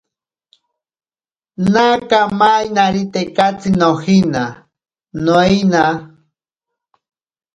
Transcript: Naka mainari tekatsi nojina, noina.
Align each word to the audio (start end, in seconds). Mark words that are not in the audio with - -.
Naka 1.73 2.19
mainari 2.39 3.03
tekatsi 3.13 3.69
nojina, 3.79 4.43
noina. 5.25 5.83